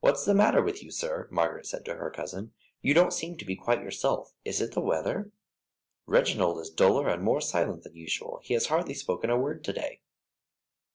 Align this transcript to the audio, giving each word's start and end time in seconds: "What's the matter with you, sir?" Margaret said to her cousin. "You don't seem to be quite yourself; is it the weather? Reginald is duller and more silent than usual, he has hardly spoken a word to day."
"What's 0.00 0.26
the 0.26 0.34
matter 0.34 0.60
with 0.60 0.82
you, 0.82 0.90
sir?" 0.90 1.26
Margaret 1.30 1.64
said 1.64 1.82
to 1.86 1.94
her 1.94 2.10
cousin. 2.10 2.52
"You 2.82 2.92
don't 2.92 3.14
seem 3.14 3.38
to 3.38 3.46
be 3.46 3.56
quite 3.56 3.80
yourself; 3.82 4.34
is 4.44 4.60
it 4.60 4.72
the 4.72 4.82
weather? 4.82 5.30
Reginald 6.04 6.60
is 6.60 6.68
duller 6.68 7.08
and 7.08 7.22
more 7.22 7.40
silent 7.40 7.84
than 7.84 7.96
usual, 7.96 8.40
he 8.42 8.52
has 8.52 8.66
hardly 8.66 8.92
spoken 8.92 9.30
a 9.30 9.38
word 9.38 9.64
to 9.64 9.72
day." 9.72 10.02